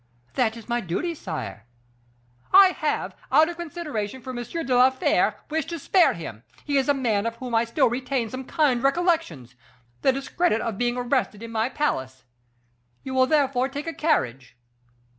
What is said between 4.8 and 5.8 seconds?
Fere, wished to